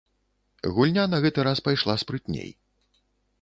[0.77, 2.51] Гульня на гэты раз пайшла спрытней.